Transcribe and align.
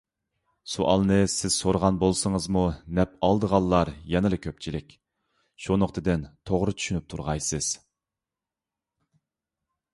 سوئالنى 0.75 1.17
سىز 1.33 1.51
سورىغان 1.63 1.99
بولسىڭىزمۇ 2.03 2.63
نەپ 3.01 3.13
ئالىدىغانلار 3.27 3.93
يەنىلا 4.15 4.41
كۆپچىلىك. 4.47 4.97
شۇ 5.67 5.79
نۇقتىدىن 5.85 6.27
توغرا 6.51 6.77
چۈشىنىپ 6.81 7.09
تۇرغايسىز. 7.15 7.73